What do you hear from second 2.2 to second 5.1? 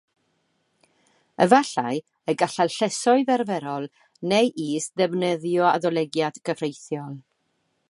y gallai'r llysoedd arferol neu is